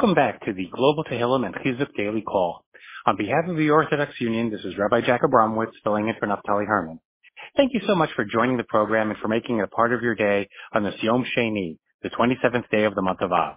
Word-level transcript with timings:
Welcome 0.00 0.14
back 0.14 0.42
to 0.46 0.54
the 0.54 0.66
Global 0.72 1.04
Tehillim 1.04 1.44
and 1.44 1.54
Chizuk 1.56 1.94
Daily 1.94 2.22
Call. 2.22 2.64
On 3.04 3.18
behalf 3.18 3.46
of 3.46 3.58
the 3.58 3.68
Orthodox 3.68 4.18
Union, 4.18 4.50
this 4.50 4.64
is 4.64 4.78
Rabbi 4.78 5.02
Jack 5.02 5.20
Abramowitz 5.20 5.72
filling 5.84 6.08
in 6.08 6.14
for 6.18 6.26
Naftali 6.26 6.66
Herman. 6.66 6.98
Thank 7.54 7.74
you 7.74 7.82
so 7.86 7.94
much 7.94 8.08
for 8.16 8.24
joining 8.24 8.56
the 8.56 8.64
program 8.64 9.10
and 9.10 9.18
for 9.18 9.28
making 9.28 9.58
it 9.58 9.64
a 9.64 9.66
part 9.66 9.92
of 9.92 10.00
your 10.00 10.14
day 10.14 10.48
on 10.72 10.84
this 10.84 10.94
Yom 11.02 11.26
Sheni, 11.36 11.76
the 12.02 12.08
27th 12.08 12.70
day 12.70 12.84
of 12.84 12.94
the 12.94 13.02
month 13.02 13.20
of 13.20 13.30
Av. 13.30 13.56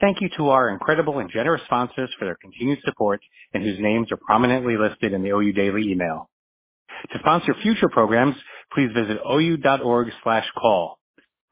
Thank 0.00 0.20
you 0.20 0.28
to 0.36 0.50
our 0.50 0.68
incredible 0.68 1.18
and 1.18 1.28
generous 1.28 1.62
sponsors 1.64 2.10
for 2.16 2.26
their 2.26 2.36
continued 2.40 2.78
support 2.84 3.20
and 3.52 3.64
whose 3.64 3.80
names 3.80 4.12
are 4.12 4.18
prominently 4.24 4.76
listed 4.76 5.12
in 5.12 5.24
the 5.24 5.30
OU 5.30 5.52
Daily 5.54 5.90
email. 5.90 6.30
To 7.12 7.18
sponsor 7.18 7.56
future 7.60 7.88
programs, 7.88 8.36
please 8.72 8.90
visit 8.94 9.18
ou.org 9.28 10.12
slash 10.22 10.46
call. 10.56 11.00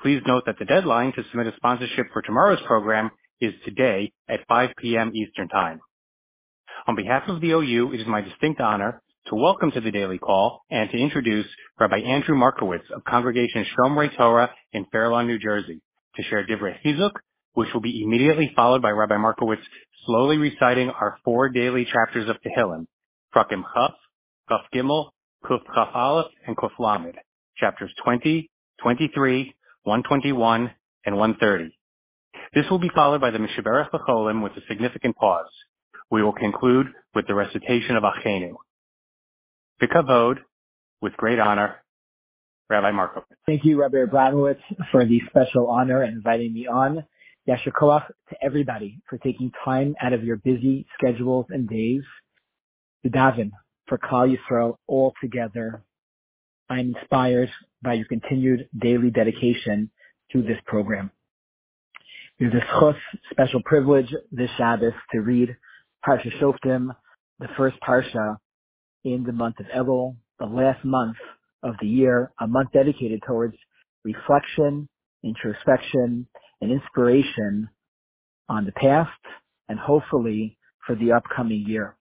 Please 0.00 0.22
note 0.24 0.44
that 0.46 0.60
the 0.60 0.66
deadline 0.66 1.12
to 1.14 1.24
submit 1.32 1.48
a 1.48 1.56
sponsorship 1.56 2.06
for 2.12 2.22
tomorrow's 2.22 2.62
program 2.64 3.10
is 3.40 3.54
today 3.64 4.12
at 4.28 4.40
5 4.48 4.70
P.M. 4.78 5.12
Eastern 5.14 5.48
Time. 5.48 5.80
On 6.86 6.96
behalf 6.96 7.24
of 7.28 7.40
the 7.40 7.50
OU, 7.50 7.92
it 7.92 8.00
is 8.00 8.06
my 8.06 8.20
distinct 8.20 8.60
honor 8.60 9.02
to 9.26 9.34
welcome 9.34 9.70
to 9.72 9.80
the 9.80 9.90
daily 9.90 10.18
call 10.18 10.62
and 10.70 10.90
to 10.90 10.96
introduce 10.96 11.46
Rabbi 11.78 11.98
Andrew 11.98 12.34
Markowitz 12.34 12.84
of 12.94 13.04
Congregation 13.04 13.66
Shomrei 13.76 14.16
Torah 14.16 14.50
in 14.72 14.86
Fair 14.90 15.08
Lawn, 15.10 15.26
New 15.26 15.38
Jersey, 15.38 15.80
to 16.16 16.22
share 16.22 16.46
Divrei 16.46 16.76
Chizuk, 16.84 17.12
which 17.54 17.68
will 17.74 17.80
be 17.80 18.02
immediately 18.02 18.50
followed 18.56 18.82
by 18.82 18.90
Rabbi 18.90 19.16
Markowitz 19.16 19.62
slowly 20.06 20.38
reciting 20.38 20.90
our 20.90 21.18
four 21.24 21.48
daily 21.48 21.86
chapters 21.92 22.28
of 22.28 22.36
Tehillim, 22.36 22.86
Prakim 23.34 23.62
Chaf, 23.74 23.92
Chaf 24.48 24.62
Gimel, 24.74 25.10
Kuf 25.44 25.60
Chaf 25.74 25.88
Aleph, 25.94 26.32
and 26.46 26.56
Kuf 26.56 26.70
Lamed, 26.78 27.16
chapters 27.58 27.92
20, 28.02 28.50
23, 28.82 29.54
121, 29.84 30.70
and 31.04 31.16
130. 31.16 31.77
This 32.58 32.68
will 32.72 32.80
be 32.80 32.90
followed 32.92 33.20
by 33.20 33.30
the 33.30 33.38
Mishaberach 33.38 33.92
B'cholim 33.92 34.42
with 34.42 34.50
a 34.56 34.60
significant 34.66 35.14
pause. 35.14 35.46
We 36.10 36.24
will 36.24 36.32
conclude 36.32 36.88
with 37.14 37.28
the 37.28 37.34
recitation 37.36 37.94
of 37.94 38.02
Achenu. 38.02 38.54
B'kavod, 39.80 40.38
with 41.00 41.12
great 41.12 41.38
honor, 41.38 41.76
Rabbi 42.68 42.90
Markowitz. 42.90 43.26
Thank 43.46 43.64
you, 43.64 43.80
Rabbi 43.80 43.98
Abramowitz, 43.98 44.58
for 44.90 45.04
the 45.04 45.20
special 45.30 45.68
honor 45.70 46.02
and 46.02 46.16
inviting 46.16 46.52
me 46.52 46.66
on. 46.66 47.04
Yasher 47.48 47.70
Koach 47.70 48.04
to 48.30 48.36
everybody 48.42 48.98
for 49.08 49.18
taking 49.18 49.52
time 49.64 49.94
out 50.02 50.12
of 50.12 50.24
your 50.24 50.38
busy 50.38 50.84
schedules 50.98 51.46
and 51.50 51.68
days 51.68 52.02
to 53.04 53.08
daven 53.08 53.52
for 53.86 53.98
Klal 53.98 54.36
Yisrael 54.36 54.78
all 54.88 55.14
together. 55.20 55.84
I'm 56.68 56.96
inspired 56.96 57.52
by 57.82 57.92
your 57.92 58.06
continued 58.06 58.68
daily 58.76 59.10
dedication 59.10 59.92
to 60.32 60.42
this 60.42 60.58
program. 60.66 61.12
It 62.40 62.46
is 62.46 62.54
a 62.54 62.80
chus, 62.80 62.96
special 63.32 63.62
privilege 63.64 64.14
this 64.30 64.50
Shabbos 64.58 64.92
to 65.12 65.20
read 65.22 65.56
Parsha 66.06 66.30
Shoftim, 66.40 66.90
the 67.40 67.48
first 67.56 67.76
Parsha 67.80 68.36
in 69.04 69.24
the 69.24 69.32
month 69.32 69.56
of 69.58 69.66
Elul, 69.66 70.16
the 70.38 70.46
last 70.46 70.84
month 70.84 71.16
of 71.64 71.74
the 71.80 71.88
year, 71.88 72.30
a 72.40 72.46
month 72.46 72.70
dedicated 72.72 73.22
towards 73.26 73.56
reflection, 74.04 74.88
introspection, 75.24 76.28
and 76.60 76.70
inspiration 76.70 77.70
on 78.48 78.66
the 78.66 78.72
past 78.72 79.10
and 79.68 79.80
hopefully 79.80 80.58
for 80.86 80.94
the 80.94 81.12
upcoming 81.12 81.64
year. 81.66 81.96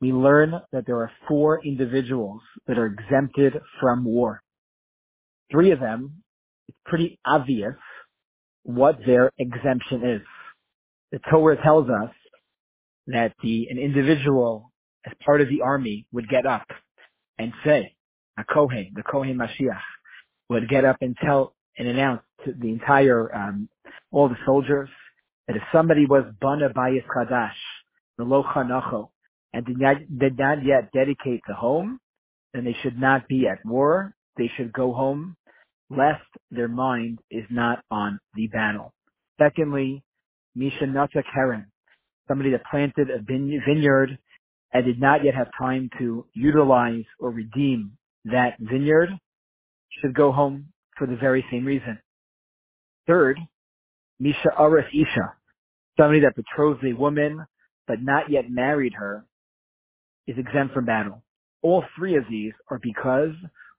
We 0.00 0.12
learn 0.12 0.54
that 0.72 0.86
there 0.86 0.98
are 0.98 1.12
four 1.28 1.64
individuals 1.64 2.40
that 2.66 2.78
are 2.78 2.86
exempted 2.86 3.60
from 3.80 4.04
war. 4.04 4.42
Three 5.52 5.70
of 5.70 5.80
them, 5.80 6.24
it's 6.68 6.78
pretty 6.86 7.20
obvious 7.24 7.74
what 8.64 8.98
their 9.06 9.30
exemption 9.38 10.04
is. 10.04 10.22
The 11.12 11.20
Torah 11.30 11.62
tells 11.62 11.88
us 11.88 12.10
that 13.08 13.34
the, 13.42 13.68
an 13.70 13.78
individual 13.78 14.72
as 15.06 15.12
part 15.24 15.40
of 15.40 15.48
the 15.48 15.62
army 15.62 16.06
would 16.12 16.28
get 16.28 16.46
up 16.46 16.66
and 17.38 17.52
say, 17.64 17.94
a 18.38 18.44
Kohen, 18.44 18.92
the 18.94 19.02
Kohen 19.02 19.36
Mashiach, 19.36 19.80
would 20.48 20.68
get 20.68 20.84
up 20.84 20.96
and 21.00 21.16
tell 21.24 21.54
and 21.78 21.88
announce 21.88 22.22
to 22.44 22.52
the 22.52 22.68
entire, 22.68 23.34
um, 23.34 23.68
all 24.10 24.28
the 24.28 24.36
soldiers 24.46 24.88
that 25.48 25.56
if 25.56 25.62
somebody 25.72 26.06
was 26.06 26.24
Bana 26.40 26.70
Bayis 26.70 27.04
Chadash, 27.16 27.50
the 28.18 28.24
Lo 28.24 28.42
Chanacho, 28.42 29.08
and 29.52 29.66
did 29.66 29.78
not, 29.78 29.96
did 30.18 30.38
not 30.38 30.64
yet 30.64 30.90
dedicate 30.92 31.42
the 31.48 31.54
home, 31.54 31.98
then 32.54 32.64
they 32.64 32.76
should 32.82 32.98
not 32.98 33.26
be 33.28 33.46
at 33.48 33.64
war. 33.64 34.14
They 34.36 34.50
should 34.56 34.72
go 34.72 34.92
home 34.92 35.36
lest 35.96 36.22
their 36.50 36.68
mind 36.68 37.18
is 37.30 37.44
not 37.50 37.84
on 37.90 38.18
the 38.34 38.46
battle. 38.48 38.92
Secondly, 39.38 40.02
Misha 40.54 40.86
Nata 40.86 41.22
Karen, 41.34 41.66
somebody 42.28 42.50
that 42.50 42.62
planted 42.70 43.10
a 43.10 43.20
vineyard 43.20 44.18
and 44.72 44.84
did 44.84 45.00
not 45.00 45.24
yet 45.24 45.34
have 45.34 45.48
time 45.58 45.90
to 45.98 46.26
utilize 46.34 47.04
or 47.18 47.30
redeem 47.30 47.92
that 48.24 48.56
vineyard, 48.58 49.10
should 50.00 50.14
go 50.14 50.32
home 50.32 50.66
for 50.96 51.06
the 51.06 51.16
very 51.16 51.44
same 51.50 51.64
reason. 51.64 51.98
Third, 53.06 53.38
Misha 54.18 54.50
Aris 54.58 54.86
Isha, 54.94 55.34
somebody 55.98 56.20
that 56.20 56.36
betrothed 56.36 56.84
a 56.84 56.94
woman 56.94 57.44
but 57.86 58.00
not 58.00 58.30
yet 58.30 58.48
married 58.48 58.94
her, 58.94 59.24
is 60.26 60.38
exempt 60.38 60.72
from 60.72 60.86
battle. 60.86 61.22
All 61.62 61.84
three 61.98 62.16
of 62.16 62.24
these 62.30 62.52
are 62.70 62.78
because 62.82 63.32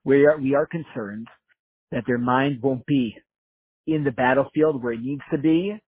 we 0.04 0.26
are, 0.26 0.38
we 0.38 0.54
are 0.54 0.66
concerned 0.66 1.26
that 1.94 2.04
their 2.06 2.18
mind 2.18 2.60
won't 2.60 2.84
be 2.86 3.16
in 3.86 4.02
the 4.02 4.10
battlefield 4.10 4.82
where 4.82 4.92
it 4.92 5.00
needs 5.00 5.22
to 5.30 5.38
be. 5.38 5.78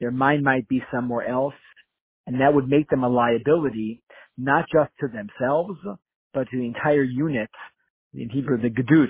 Their 0.00 0.12
mind 0.12 0.44
might 0.44 0.68
be 0.68 0.80
somewhere 0.92 1.26
else, 1.28 1.54
and 2.26 2.40
that 2.40 2.54
would 2.54 2.68
make 2.68 2.88
them 2.88 3.02
a 3.02 3.08
liability, 3.08 4.02
not 4.38 4.66
just 4.72 4.90
to 5.00 5.08
themselves, 5.08 5.76
but 6.32 6.48
to 6.50 6.56
the 6.56 6.64
entire 6.64 7.02
unit, 7.02 7.50
in 8.14 8.30
Hebrew, 8.30 8.62
the 8.62 8.70
gedud 8.70 9.08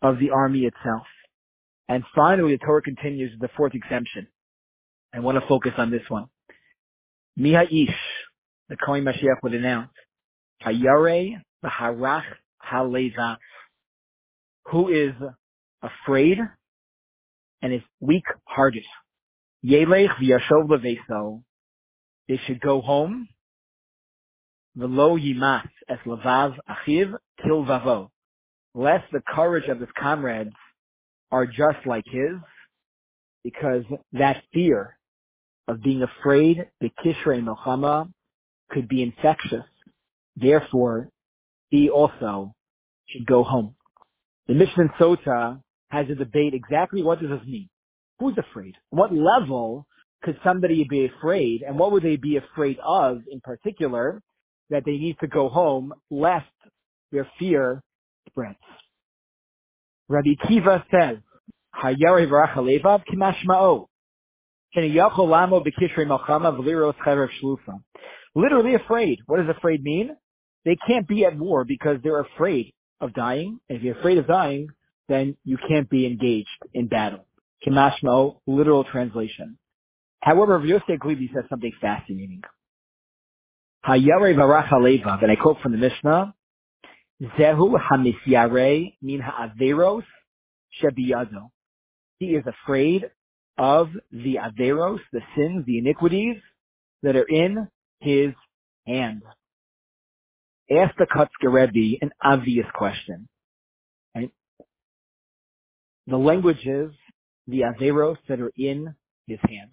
of 0.00 0.18
the 0.18 0.30
army 0.30 0.60
itself. 0.60 1.06
And 1.88 2.04
finally, 2.14 2.54
the 2.56 2.64
Torah 2.64 2.82
continues 2.82 3.32
the 3.38 3.50
fourth 3.54 3.74
exemption. 3.74 4.28
I 5.14 5.20
want 5.20 5.38
to 5.38 5.46
focus 5.46 5.72
on 5.76 5.90
this 5.90 6.02
one. 6.08 6.26
Miha 7.38 7.64
Ish, 7.64 7.94
the 8.70 8.76
Kohen 8.76 9.04
Mashiach 9.04 9.42
would 9.42 9.54
announce, 9.54 9.90
Hayare 10.64 11.42
Baharach 11.62 12.24
Haleva, 12.66 13.36
who 14.70 14.88
is 14.88 15.12
afraid 15.82 16.38
and 17.62 17.72
is 17.72 17.82
weak-hearted. 18.00 18.84
Yelech 19.64 20.10
v'yashov 20.20 20.68
leveso. 20.68 21.42
They 22.28 22.40
should 22.46 22.60
go 22.60 22.80
home. 22.80 23.28
V'lo 24.76 25.18
yimas 25.18 25.68
es 25.88 25.98
levav 26.06 26.56
achiv 26.68 27.14
til 27.42 27.64
vavo. 27.64 28.10
Lest 28.74 29.04
the 29.12 29.22
courage 29.34 29.68
of 29.68 29.80
his 29.80 29.88
comrades 29.98 30.54
are 31.32 31.46
just 31.46 31.86
like 31.86 32.04
his, 32.06 32.36
because 33.42 33.84
that 34.12 34.42
fear 34.52 34.98
of 35.66 35.82
being 35.82 36.02
afraid, 36.02 36.68
the 36.80 36.90
kishrei 37.04 37.42
milchama, 37.42 38.12
could 38.70 38.88
be 38.88 39.02
infectious. 39.02 39.64
Therefore, 40.36 41.08
he 41.70 41.88
also 41.88 42.54
should 43.08 43.26
go 43.26 43.42
home. 43.42 43.74
The 44.46 44.54
Mishnah 44.54 44.94
Sota 45.00 45.60
has 45.90 46.06
a 46.10 46.14
debate 46.14 46.54
exactly 46.54 47.02
what 47.02 47.20
does 47.20 47.30
this 47.30 47.46
mean? 47.46 47.68
Who's 48.18 48.36
afraid? 48.38 48.74
What 48.90 49.12
level 49.14 49.86
could 50.22 50.38
somebody 50.44 50.84
be 50.88 51.06
afraid? 51.06 51.62
And 51.62 51.78
what 51.78 51.92
would 51.92 52.02
they 52.02 52.16
be 52.16 52.36
afraid 52.36 52.78
of 52.84 53.22
in 53.30 53.40
particular? 53.40 54.22
That 54.70 54.84
they 54.84 54.96
need 54.96 55.16
to 55.20 55.28
go 55.28 55.48
home 55.48 55.92
lest 56.10 56.46
their 57.12 57.28
fear 57.38 57.82
spreads. 58.28 58.58
Rabbi 60.08 60.30
Akiva 60.42 60.82
says, 60.90 61.18
Hayari 61.82 62.26
v'rachalevav 62.28 63.04
kimashma'o. 63.12 63.86
Literally 68.34 68.74
afraid. 68.74 69.18
What 69.26 69.36
does 69.38 69.56
afraid 69.56 69.82
mean? 69.82 70.16
They 70.64 70.76
can't 70.86 71.06
be 71.08 71.24
at 71.24 71.36
war 71.36 71.64
because 71.64 71.98
they're 72.02 72.20
afraid 72.20 72.74
of 73.00 73.14
dying. 73.14 73.60
And 73.68 73.78
if 73.78 73.84
you're 73.84 73.98
afraid 73.98 74.18
of 74.18 74.26
dying, 74.26 74.68
then 75.08 75.36
you 75.44 75.58
can't 75.68 75.88
be 75.88 76.06
engaged 76.06 76.48
in 76.74 76.88
battle. 76.88 77.26
Kimashmo, 77.66 78.36
literal 78.46 78.84
translation. 78.84 79.58
However, 80.20 80.60
Yosef 80.64 80.98
Glibi 81.00 81.32
says 81.32 81.44
something 81.48 81.72
fascinating. 81.80 82.42
Hayare 83.86 84.34
varach 84.34 84.72
and 85.22 85.30
I 85.30 85.36
quote 85.36 85.58
from 85.62 85.72
the 85.72 85.78
Mishnah, 85.78 86.34
Zehu 87.22 87.74
hamisyare 87.78 88.94
min 89.00 89.20
ha'averos 89.20 90.02
shebiyado. 90.82 91.50
He 92.18 92.26
is 92.26 92.44
afraid 92.46 93.10
of 93.58 93.88
the 94.10 94.36
averos, 94.36 94.98
the 95.12 95.20
sins, 95.36 95.64
the 95.66 95.78
iniquities 95.78 96.36
that 97.02 97.16
are 97.16 97.28
in 97.28 97.68
his 98.00 98.34
hand. 98.86 99.22
Ask 100.70 100.96
the 100.98 101.06
Kotzker 101.06 101.52
Rebbe 101.52 101.98
an 102.02 102.10
obvious 102.22 102.66
question 102.74 103.28
the 106.06 106.16
languages, 106.16 106.92
the 107.46 107.60
Averos 107.60 108.16
that 108.28 108.40
are 108.40 108.52
in 108.56 108.94
his 109.26 109.38
hands. 109.48 109.72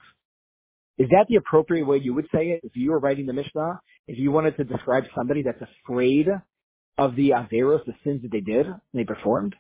Is 0.98 1.10
that 1.10 1.26
the 1.28 1.36
appropriate 1.38 1.86
way 1.86 1.98
you 1.98 2.14
would 2.14 2.28
say 2.34 2.50
it? 2.50 2.62
If 2.64 2.76
you 2.76 2.92
were 2.92 3.00
writing 3.00 3.26
the 3.26 3.34
Mishnah, 3.34 3.80
if 4.08 4.20
you 4.20 4.32
wanted 4.32 4.58
to 4.58 4.64
describe 4.64 5.06
somebody 5.16 5.44
that's 5.44 5.62
afraid 5.86 6.28
of 6.98 7.16
the 7.16 7.32
Averos, 7.32 7.86
the 7.86 7.94
sins 8.04 8.22
that 8.22 8.32
they 8.32 8.42
did 8.42 8.68
and 8.68 8.80
they 8.94 9.04
performed, 9.04 9.56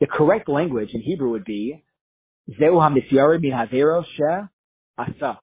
the 0.00 0.06
correct 0.06 0.48
language 0.48 0.90
in 0.92 1.00
Hebrew 1.00 1.30
would 1.30 1.44
be 1.44 1.84
Zeu 2.50 2.72
HaMisyari 2.72 3.40
min 3.40 3.52
Averos 3.52 4.04
She 4.16 4.22
Asa. 4.98 5.38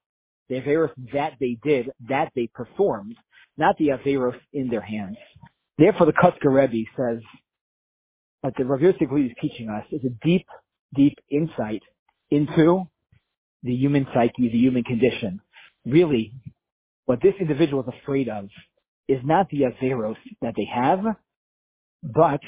The 0.48 0.56
Averos 0.56 0.90
that 1.12 1.34
they 1.40 1.56
did, 1.62 1.90
that 2.08 2.30
they 2.34 2.48
performed, 2.54 3.16
not 3.56 3.76
the 3.78 3.88
Averos 3.88 4.38
in 4.52 4.68
their 4.68 4.80
hands. 4.82 5.16
Therefore, 5.78 6.06
the 6.06 6.12
Kotzker 6.12 6.52
Rebbe 6.52 6.88
says 6.96 7.22
that 8.42 8.52
the 8.56 8.64
Rav 8.64 8.82
Yosef 8.82 9.00
is 9.02 9.30
teaching 9.40 9.70
us 9.70 9.84
is 9.90 10.04
a 10.04 10.10
deep, 10.24 10.46
deep 10.94 11.18
insight 11.30 11.82
into 12.30 12.84
the 13.62 13.72
human 13.72 14.06
psyche, 14.14 14.48
the 14.48 14.58
human 14.58 14.84
condition. 14.84 15.40
Really, 15.86 16.32
what 17.06 17.20
this 17.22 17.34
individual 17.40 17.82
is 17.82 17.94
afraid 18.02 18.28
of 18.28 18.48
is 19.08 19.20
not 19.24 19.48
the 19.50 19.62
Averos 19.62 20.16
that 20.40 20.54
they 20.56 20.66
have, 20.72 21.00
but 22.02 22.40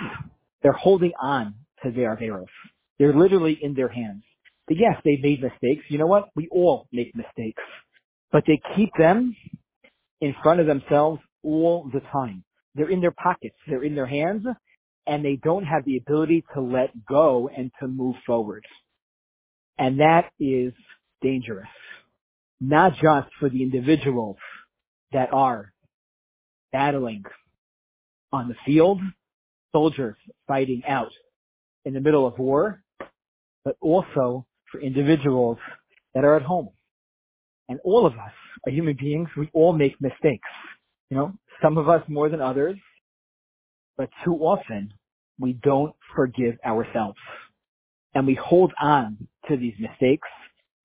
they're 0.62 0.72
holding 0.72 1.12
on 1.20 1.54
to 1.82 1.90
their 1.90 2.16
Averos. 2.16 2.46
They're 2.98 3.14
literally 3.14 3.58
in 3.60 3.74
their 3.74 3.88
hands. 3.88 4.22
But 4.66 4.78
yes, 4.78 4.96
they've 5.04 5.22
made 5.22 5.42
mistakes. 5.42 5.84
You 5.88 5.98
know 5.98 6.06
what? 6.06 6.28
We 6.34 6.48
all 6.50 6.88
make 6.92 7.14
mistakes. 7.14 7.62
But 8.32 8.44
they 8.46 8.60
keep 8.76 8.90
them 8.98 9.36
in 10.20 10.34
front 10.42 10.60
of 10.60 10.66
themselves 10.66 11.20
all 11.42 11.90
the 11.92 12.00
time. 12.12 12.44
They're 12.74 12.90
in 12.90 13.00
their 13.00 13.12
pockets. 13.12 13.56
They're 13.68 13.84
in 13.84 13.94
their 13.94 14.06
hands 14.06 14.46
and 15.06 15.24
they 15.24 15.36
don't 15.36 15.64
have 15.64 15.84
the 15.84 15.96
ability 15.96 16.44
to 16.54 16.60
let 16.60 16.90
go 17.06 17.48
and 17.54 17.70
to 17.80 17.88
move 17.88 18.16
forward. 18.26 18.64
And 19.78 20.00
that 20.00 20.30
is 20.38 20.72
dangerous. 21.22 21.68
Not 22.60 22.94
just 22.94 23.28
for 23.40 23.48
the 23.48 23.62
individuals 23.62 24.36
that 25.12 25.32
are 25.32 25.72
battling 26.72 27.24
on 28.32 28.48
the 28.48 28.54
field, 28.64 29.00
soldiers 29.72 30.16
fighting 30.46 30.82
out 30.88 31.10
in 31.84 31.94
the 31.94 32.00
middle 32.00 32.26
of 32.26 32.38
war, 32.38 32.82
but 33.64 33.76
also 33.80 34.46
for 34.70 34.80
individuals 34.80 35.58
that 36.14 36.24
are 36.24 36.36
at 36.36 36.42
home. 36.42 36.70
And 37.68 37.78
all 37.84 38.06
of 38.06 38.12
us 38.14 38.32
are 38.66 38.72
human 38.72 38.96
beings. 38.98 39.28
We 39.36 39.50
all 39.52 39.72
make 39.72 40.00
mistakes. 40.00 40.48
You 41.10 41.16
know, 41.16 41.32
some 41.62 41.78
of 41.78 41.88
us 41.88 42.02
more 42.08 42.28
than 42.28 42.40
others, 42.40 42.76
but 43.96 44.08
too 44.24 44.34
often 44.36 44.92
we 45.38 45.54
don't 45.54 45.94
forgive 46.14 46.56
ourselves. 46.64 47.18
And 48.14 48.26
we 48.26 48.34
hold 48.34 48.72
on 48.80 49.28
to 49.48 49.56
these 49.56 49.74
mistakes. 49.78 50.28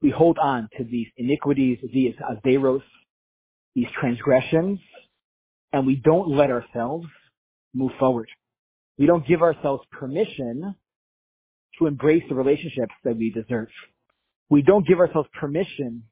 We 0.02 0.10
hold 0.10 0.38
on 0.40 0.70
to 0.78 0.84
these 0.84 1.08
iniquities, 1.18 1.80
these 1.94 2.16
averos, 2.46 2.82
these 3.76 3.88
transgressions, 4.00 4.80
and 5.72 5.86
we 5.86 5.96
don't 5.96 6.30
let 6.30 6.50
ourselves 6.50 7.08
move 7.74 7.92
forward. 8.00 8.30
We 8.98 9.06
don't 9.06 9.28
give 9.28 9.42
ourselves 9.42 9.84
permission 9.92 10.76
to 11.78 11.86
embrace 11.88 12.24
the 12.28 12.36
relationships 12.36 12.94
that 13.04 13.18
we 13.18 13.32
deserve. 13.32 13.68
We 14.50 14.62
don't 14.62 14.88
give 14.88 15.00
ourselves 15.00 15.30
permission 15.40 16.04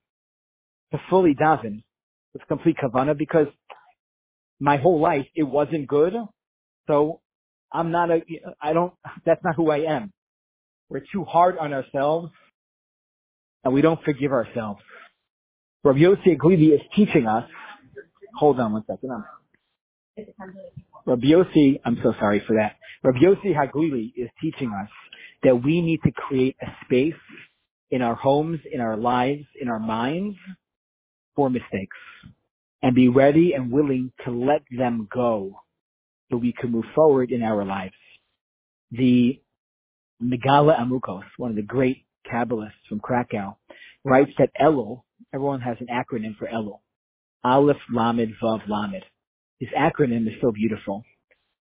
to 0.91 1.01
fully 1.09 1.35
daven 1.35 1.83
with 2.33 2.47
complete 2.47 2.77
kavana 2.77 3.17
because 3.17 3.47
my 4.59 4.77
whole 4.77 4.99
life 4.99 5.25
it 5.35 5.43
wasn't 5.43 5.87
good. 5.87 6.13
So 6.87 7.21
I'm 7.71 7.91
not 7.91 8.11
a, 8.11 8.21
I 8.61 8.73
don't, 8.73 8.93
that's 9.25 9.43
not 9.43 9.55
who 9.55 9.71
I 9.71 9.79
am. 9.79 10.11
We're 10.89 11.03
too 11.11 11.25
hard 11.25 11.57
on 11.57 11.73
ourselves 11.73 12.31
and 13.63 13.73
we 13.73 13.81
don't 13.81 14.01
forgive 14.03 14.31
ourselves. 14.31 14.81
Rabbi 15.83 15.99
Yossi 15.99 16.37
Aglili 16.37 16.73
is 16.73 16.81
teaching 16.95 17.27
us, 17.27 17.49
hold 18.35 18.59
on 18.59 18.73
one 18.73 18.83
second. 18.87 19.23
Rabbi 21.05 21.27
Yossi, 21.27 21.79
I'm 21.85 21.99
so 22.03 22.13
sorry 22.19 22.41
for 22.47 22.55
that. 22.55 22.77
Rabbi 23.03 23.19
Yossi 23.19 23.55
Haglili 23.55 24.13
is 24.15 24.29
teaching 24.41 24.71
us 24.73 24.89
that 25.43 25.63
we 25.63 25.81
need 25.81 25.99
to 26.03 26.11
create 26.11 26.55
a 26.61 26.67
space 26.85 27.13
in 27.91 28.01
our 28.01 28.15
homes, 28.15 28.59
in 28.71 28.81
our 28.81 28.97
lives, 28.97 29.45
in 29.61 29.69
our 29.69 29.79
minds 29.79 30.37
for 31.35 31.49
mistakes 31.49 31.97
and 32.81 32.95
be 32.95 33.09
ready 33.09 33.53
and 33.53 33.71
willing 33.71 34.11
to 34.25 34.31
let 34.31 34.63
them 34.75 35.07
go 35.13 35.59
so 36.29 36.37
we 36.37 36.53
can 36.53 36.71
move 36.71 36.85
forward 36.95 37.31
in 37.31 37.43
our 37.43 37.65
lives. 37.65 37.93
The 38.91 39.41
Megaleh 40.21 40.79
Amukos, 40.79 41.23
one 41.37 41.51
of 41.51 41.55
the 41.55 41.61
great 41.61 42.05
Kabbalists 42.31 42.71
from 42.89 42.99
Krakow, 42.99 43.55
writes 44.03 44.31
that 44.37 44.49
Elul, 44.59 45.01
everyone 45.33 45.61
has 45.61 45.77
an 45.79 45.87
acronym 45.87 46.37
for 46.37 46.47
Elul. 46.47 46.79
Aleph 47.43 47.77
Lamed 47.93 48.33
Vav 48.41 48.67
Lamed. 48.67 49.03
His 49.59 49.69
acronym 49.77 50.27
is 50.27 50.33
so 50.41 50.51
beautiful. 50.51 51.03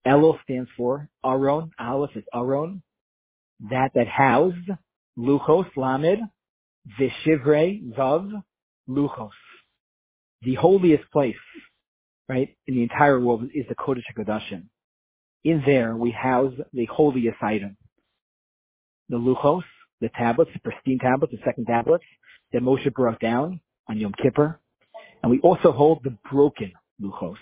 Elul 0.07 0.41
stands 0.43 0.69
for 0.77 1.09
Aron. 1.25 1.71
Aleph 1.79 2.17
is 2.17 2.25
Aron. 2.35 2.83
That 3.71 3.91
that 3.95 4.09
housed 4.09 4.71
Luchos 5.19 5.67
Lamed 5.77 6.21
Vishivre 6.99 7.81
Vav 7.97 8.43
Luchos. 8.89 9.31
The 10.43 10.55
holiest 10.55 11.11
place 11.11 11.37
right, 12.29 12.57
in 12.67 12.75
the 12.75 12.83
entire 12.83 13.21
world 13.21 13.45
is 13.55 13.67
the 13.69 13.75
Kodesh 13.75 14.03
HaKodashim. 14.17 14.65
In 15.45 15.63
there, 15.67 15.95
we 15.95 16.11
house 16.11 16.55
the 16.73 16.87
holiest 16.87 17.43
item. 17.43 17.77
The 19.09 19.17
Luchos, 19.17 19.63
the 20.01 20.09
tablets, 20.11 20.51
the 20.55 20.61
pristine 20.61 20.99
tablets, 20.99 21.33
the 21.33 21.41
second 21.45 21.67
tablets 21.67 22.05
that 22.53 22.63
Moshe 22.63 22.93
brought 22.95 23.21
down 23.21 23.61
on 23.89 23.99
Yom 23.99 24.13
Kippur. 24.23 24.59
And 25.23 25.31
we 25.31 25.41
also 25.41 25.73
hold 25.73 26.03
the 26.03 26.17
broken 26.31 26.73
Luchos. 27.03 27.37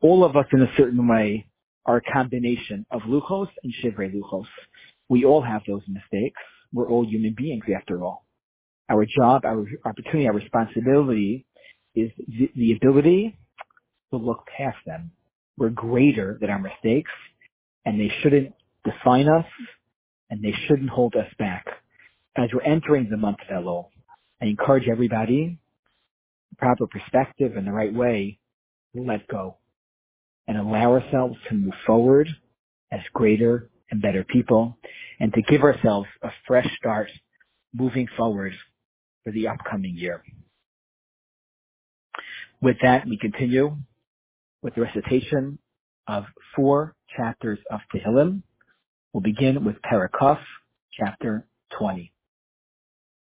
All 0.00 0.24
of 0.24 0.36
us 0.36 0.46
in 0.52 0.62
a 0.62 0.70
certain 0.76 1.06
way 1.06 1.46
are 1.86 1.96
a 1.96 2.12
combination 2.12 2.86
of 2.90 3.02
Luchos 3.02 3.48
and 3.62 3.72
Shivrei 3.82 4.12
Luchos. 4.14 4.46
We 5.08 5.24
all 5.24 5.42
have 5.42 5.62
those 5.66 5.82
mistakes. 5.86 6.40
We're 6.72 6.88
all 6.88 7.06
human 7.06 7.34
beings 7.36 7.64
after 7.74 8.02
all. 8.02 8.24
Our 8.88 9.04
job, 9.06 9.44
our 9.44 9.64
opportunity, 9.84 10.26
our 10.26 10.34
responsibility 10.34 11.46
is 11.94 12.10
the, 12.26 12.50
the 12.56 12.72
ability 12.72 13.38
look 14.16 14.44
past 14.56 14.78
them. 14.86 15.12
We're 15.56 15.70
greater 15.70 16.38
than 16.40 16.50
our 16.50 16.58
mistakes 16.58 17.10
and 17.84 18.00
they 18.00 18.12
shouldn't 18.22 18.54
define 18.84 19.28
us 19.28 19.46
and 20.30 20.42
they 20.42 20.54
shouldn't 20.66 20.90
hold 20.90 21.14
us 21.16 21.28
back. 21.38 21.66
As 22.36 22.48
we're 22.52 22.62
entering 22.62 23.08
the 23.10 23.16
month 23.16 23.38
of 23.48 23.64
Elul, 23.64 23.86
I 24.42 24.46
encourage 24.46 24.88
everybody, 24.88 25.58
proper 26.58 26.86
perspective 26.86 27.56
and 27.56 27.66
the 27.66 27.72
right 27.72 27.94
way, 27.94 28.38
let 28.94 29.26
go 29.28 29.56
and 30.46 30.58
allow 30.58 30.92
ourselves 30.92 31.36
to 31.48 31.54
move 31.54 31.74
forward 31.86 32.28
as 32.92 33.00
greater 33.12 33.70
and 33.90 34.02
better 34.02 34.24
people 34.24 34.78
and 35.20 35.32
to 35.32 35.42
give 35.42 35.62
ourselves 35.62 36.08
a 36.22 36.30
fresh 36.46 36.68
start 36.78 37.08
moving 37.72 38.08
forward 38.16 38.52
for 39.24 39.32
the 39.32 39.48
upcoming 39.48 39.96
year. 39.96 40.22
With 42.60 42.76
that, 42.82 43.06
we 43.06 43.18
continue 43.18 43.76
with 44.64 44.74
the 44.74 44.80
recitation 44.80 45.58
of 46.08 46.24
four 46.56 46.96
chapters 47.16 47.58
of 47.70 47.80
Tehillim. 47.94 48.42
We'll 49.12 49.20
begin 49.20 49.62
with 49.64 49.76
Parakuf, 49.82 50.38
chapter 50.98 51.46
20. 51.78 52.10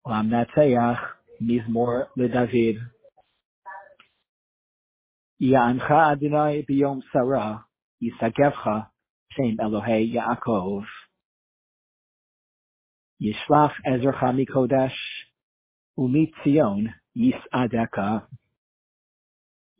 Lam 0.07 0.31
Mizmor 1.43 2.07
LeDavid. 2.19 2.79
Ya'ancha 5.43 6.13
Adonai 6.13 6.65
Yisagevcha, 8.03 8.87
Shem 9.33 9.59
Elohei 9.61 10.11
Yaakov. 10.15 10.85
Yishlach 13.23 13.73
Mikodesh, 13.87 14.91
Yisadeka. 17.17 18.23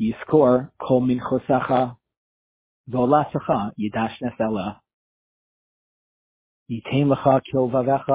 יזכור 0.01 0.49
כל 0.77 1.01
מנחוסך, 1.09 1.69
ועולתך 2.89 3.49
ידש 3.79 4.23
נסלה. 4.23 4.73
ייתן 6.69 7.09
לך 7.13 7.25
כלבביך, 7.47 8.09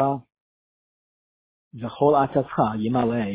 וכל 1.80 2.14
עצתך 2.24 2.58
ימלא. 2.80 3.26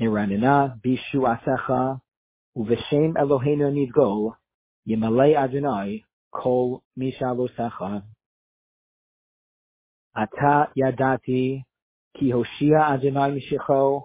נרננה 0.00 0.66
בישועתך, 0.82 1.72
ובשם 2.56 3.16
אלוהינו 3.18 3.70
נדגול, 3.70 4.32
ימלא 4.86 5.44
אדוני 5.44 6.02
כל 6.30 6.78
משאלותיך. 6.96 7.82
עתה 10.14 10.72
ידעתי, 10.76 11.62
כי 12.16 12.32
הושיע 12.32 12.94
אדוני 12.94 13.36
משיחו, 13.36 14.04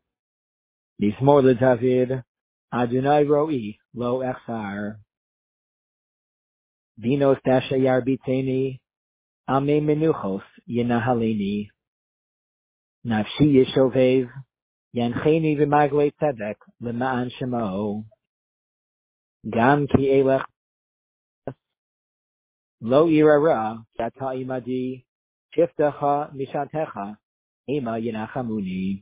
Nismor 1.01 1.41
LeDavid, 1.41 2.23
Adonai 2.71 3.23
Roi, 3.23 3.75
Lo 3.95 4.19
Echsar. 4.19 4.97
Dinos 7.03 7.39
Dashayar 7.43 8.05
Biteni, 8.05 8.79
Ame 9.47 9.81
Menuchos, 9.81 10.43
Yenahaleni. 10.69 11.69
Nafshi 13.03 13.65
Yeshovev, 13.65 14.29
Yancheni 14.95 15.57
V'magle 15.57 16.11
Tzedek, 16.21 16.57
L'ma'an 16.81 17.31
Shemo. 17.31 18.05
Gam 19.49 19.87
Ki 19.87 20.07
Elech, 20.07 20.45
Lo 22.79 23.07
Irara, 23.07 23.83
Yata 23.99 24.35
Imadi, 24.35 25.03
Shiftecha 25.57 26.31
Mishatecha, 26.35 27.17
Ema 27.67 27.99
Yenachamuni. 27.99 29.01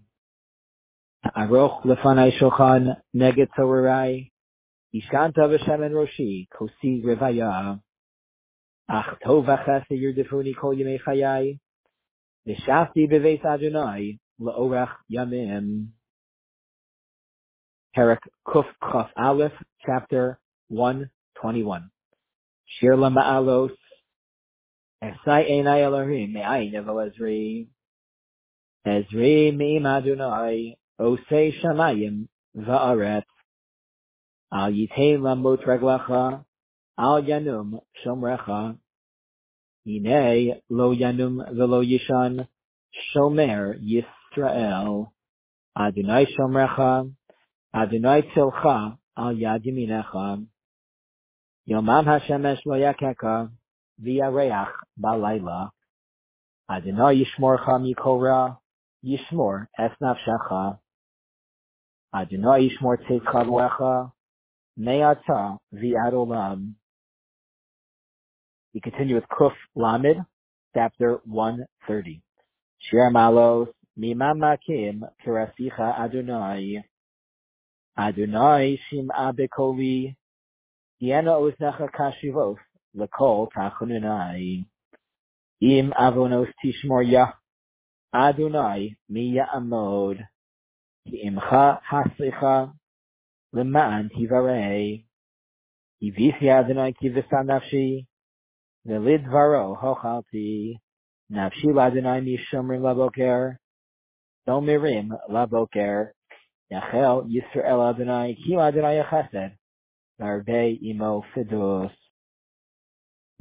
Aroch 1.35 1.83
Lefanai 1.83 2.31
Shochan, 2.39 2.95
Neged 3.15 3.49
V'Shemen 5.37 5.91
Roshi, 5.91 6.47
Kosi 6.53 7.03
Revaya. 7.03 7.79
Ach 8.89 9.19
Tov 9.25 9.45
Yerdefuni 9.91 10.55
Kol 10.55 10.75
Chayai, 10.75 11.59
V'Shafti 12.47 13.07
B'Veis 13.11 13.43
Adonai, 13.45 14.17
Yamim. 15.11 15.87
Kuf 17.97 18.65
Chaf 18.91 19.09
Aleph, 19.17 19.53
chapter 19.85 20.39
121. 20.69 21.89
Shir 22.65 22.95
Esai 25.03 25.49
Einai 25.49 25.83
Elohim, 25.83 26.33
Ezri. 26.35 27.67
Ezri 28.87 29.55
Me'im 29.55 29.85
Adonai, 29.85 30.78
Osei 30.99 31.53
Shamayim, 31.61 32.27
Va'aret. 32.57 33.23
Al 34.51 34.71
Yitei 34.73 35.17
Lamot 35.17 35.63
Reglacha, 35.63 36.43
Al 36.97 37.23
Yanum 37.23 37.79
Shomrecha. 38.03 38.77
Hine 39.85 40.61
Lo 40.69 40.93
Yanum 40.93 41.55
Velo 41.55 41.81
Yishan, 41.81 42.45
Shomer 43.15 43.79
Yisrael. 43.81 45.07
Adonai 45.77 46.25
Shomrecha, 46.37 47.09
Adonai 47.73 48.23
Tzilcha, 48.35 48.97
Al 49.15 49.35
Yad 49.35 49.63
Yaminecha. 49.63 50.45
Yomam 51.69 52.05
Hashemesh 52.05 52.59
Lo 52.65 52.75
Yakeka, 52.75 53.49
V'yareach 54.03 54.73
Balayla. 55.01 55.69
Adonai 56.69 57.23
Yishmorcha 57.23 57.79
Mikora, 57.79 58.57
Yishmor 59.05 59.67
Es 59.79 59.93
Nafshecha. 60.01 60.79
Adonai 62.11 62.67
Yishmor 62.67 62.97
Tzidcha 63.05 63.45
V'lecha, 63.45 64.11
Me'ata 64.77 65.57
V'ad 65.71 66.13
Olam. 66.13 66.73
We 68.73 68.81
continue 68.81 69.13
with 69.13 69.25
Kuf 69.31 69.51
Lamed, 69.75 70.25
chapter 70.73 71.19
130. 71.25 72.21
Shir 72.79 73.11
Malos, 73.11 73.67
Mimam 73.99 74.39
Makim, 74.39 75.01
Kirasicha 75.23 75.99
Adonai. 75.99 76.83
Adonai 77.95 78.79
Shim'a 78.91 79.31
Bekoli, 79.31 80.15
Yena 80.99 81.37
Oznecha 81.39 81.89
Kashivos, 81.91 82.57
Lekol 82.97 83.49
Tachununai. 83.55 84.65
Im 85.61 85.91
Avonos 85.91 86.47
Tishmor 86.65 87.07
Yah, 87.07 87.33
Adonai 88.15 88.95
Mi 89.09 89.37
Imcha 91.13 91.79
Haslicha, 91.91 92.73
Leman 93.53 94.09
Tivarei. 94.15 95.05
Yivisi 96.01 96.47
Adonai 96.49 96.93
Kivisa 96.93 97.43
Nafshi, 97.43 98.05
Velid 98.87 99.29
Varo 99.29 99.75
Hochalti, 99.75 100.79
Nafshi 101.29 101.65
Ladonai 101.65 102.23
Mishomrim 102.23 102.79
Laboker, 102.79 103.57
Domirim 104.47 105.09
Laboker, 105.29 106.11
Yachel 106.71 107.27
Yisrael 107.29 107.89
Adonai, 107.89 108.37
Kim 108.45 108.59
Adonai 108.59 109.03
Yachesed, 109.03 109.51
Narbe 110.21 110.79
Imo 110.81 111.25
Fidus, 111.35 111.91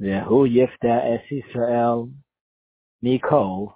Vehu 0.01 0.45
Yifta 0.45 1.15
Es 1.15 1.21
Yisrael, 1.31 2.11
Mikol 3.01 3.71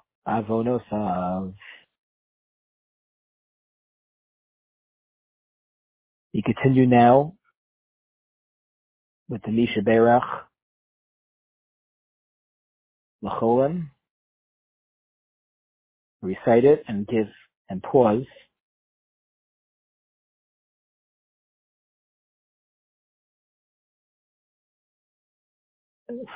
We 6.34 6.42
continue 6.44 6.88
now 6.88 7.36
with 9.30 9.42
the 9.44 9.52
Misha 9.52 9.82
Berach, 9.82 10.24
Lacholim. 13.24 13.90
Recite 16.22 16.66
it 16.66 16.84
and 16.88 17.08
give 17.08 17.28
and 17.70 17.84
pause. 17.84 18.26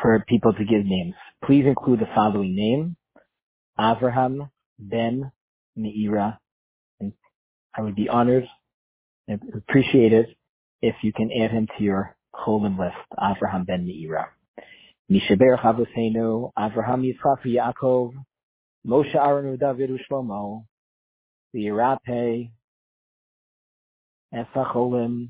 For 0.01 0.23
people 0.27 0.53
to 0.53 0.65
give 0.65 0.85
names. 0.85 1.15
Please 1.45 1.65
include 1.65 1.99
the 1.99 2.07
following 2.15 2.55
name. 2.55 2.97
Avraham 3.79 4.49
Ben 4.79 5.31
Meira. 5.77 6.37
And 6.99 7.13
I 7.75 7.81
would 7.81 7.95
be 7.95 8.09
honored 8.09 8.47
appreciate 9.29 10.13
it 10.13 10.27
if 10.81 10.95
you 11.01 11.13
can 11.13 11.31
add 11.31 11.51
him 11.51 11.67
to 11.77 11.83
your 11.83 12.15
Cholim 12.33 12.77
list. 12.79 12.95
Avraham 13.19 13.65
Ben 13.65 13.85
Meira. 13.85 14.27
Mishaber 15.11 15.57
Chavosenu, 15.59 16.51
Avraham 16.57 17.03
Yitzchak 17.05 17.45
Yaakov, 17.45 18.13
Moshe 18.85 19.15
Aaron 19.15 19.57
David 19.57 19.89
Ushlomo, 19.89 20.65
the 21.53 21.65
Irape, 21.65 22.51
Esacholim, 24.33 25.29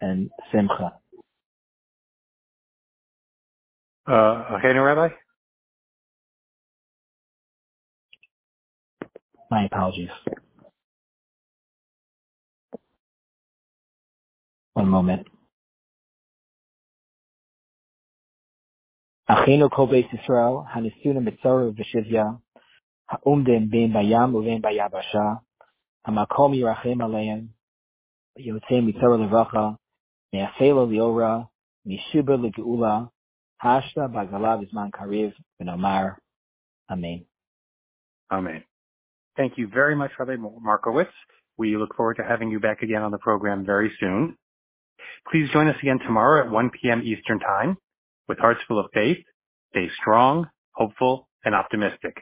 and 0.00 0.30
Simcha? 0.52 0.94
Uh, 4.06 4.56
Again, 4.58 4.76
Rabbi? 4.76 5.08
My 9.50 9.64
apologies. 9.66 10.10
One 14.74 14.88
moment. 14.88 15.26
Achino 19.30 19.70
kol 19.70 19.88
beis 19.88 20.06
Yisrael, 20.12 20.66
hanisuna 20.68 21.20
mitzora 21.20 21.72
v'shivya, 21.72 22.38
ha'umdim 23.08 23.70
ben 23.70 23.92
bayam 23.92 24.34
Uvin 24.34 24.62
bayabasha, 24.62 25.40
Hamakomi 26.06 26.58
yirachem 26.60 27.00
aleim, 27.02 27.48
yotzei 28.38 28.82
mitzora 28.82 29.18
levacha, 29.18 29.76
Liora, 30.60 31.48
mishuba 31.86 33.10
hashta 33.62 34.90
kariv, 34.92 35.32
v'nomar. 35.60 36.16
Amen. 36.90 37.24
Amen. 38.30 38.64
Thank 39.36 39.58
you 39.58 39.68
very 39.68 39.94
much, 39.94 40.10
Rabbi 40.18 40.36
Markowitz. 40.36 41.10
We 41.58 41.76
look 41.76 41.94
forward 41.96 42.16
to 42.16 42.24
having 42.24 42.50
you 42.50 42.60
back 42.60 42.82
again 42.82 43.02
on 43.02 43.10
the 43.10 43.18
program 43.18 43.64
very 43.64 43.92
soon. 44.00 44.36
Please 45.30 45.48
join 45.52 45.68
us 45.68 45.76
again 45.80 45.98
tomorrow 46.00 46.44
at 46.44 46.50
1 46.50 46.70
p.m. 46.80 47.02
Eastern 47.04 47.38
Time. 47.40 47.76
With 48.28 48.38
hearts 48.38 48.60
full 48.66 48.78
of 48.78 48.86
faith, 48.92 49.18
stay 49.70 49.88
strong, 50.00 50.48
hopeful, 50.72 51.28
and 51.44 51.54
optimistic. 51.54 52.16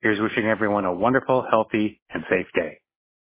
Here's 0.00 0.20
wishing 0.20 0.46
everyone 0.46 0.86
a 0.86 0.92
wonderful, 0.92 1.46
healthy, 1.50 2.00
and 2.10 2.24
safe 2.30 2.46
day. 2.54 2.80